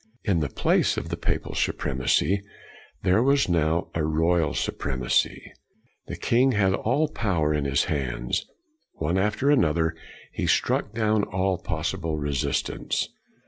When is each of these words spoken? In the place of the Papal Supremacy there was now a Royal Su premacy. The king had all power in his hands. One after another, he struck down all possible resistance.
In 0.23 0.39
the 0.39 0.49
place 0.49 0.97
of 0.97 1.09
the 1.09 1.15
Papal 1.15 1.53
Supremacy 1.53 2.41
there 3.03 3.21
was 3.21 3.47
now 3.47 3.91
a 3.93 4.03
Royal 4.03 4.55
Su 4.55 4.71
premacy. 4.71 5.51
The 6.07 6.15
king 6.17 6.53
had 6.53 6.73
all 6.73 7.07
power 7.09 7.53
in 7.53 7.65
his 7.65 7.83
hands. 7.83 8.47
One 8.93 9.19
after 9.19 9.51
another, 9.51 9.93
he 10.31 10.47
struck 10.47 10.95
down 10.95 11.21
all 11.25 11.59
possible 11.59 12.17
resistance. 12.17 13.09